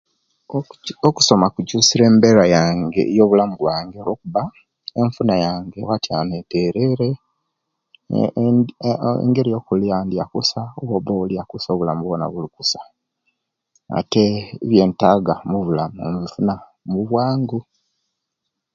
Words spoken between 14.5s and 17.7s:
ebinetaga mubulamu imbifuna mubwangu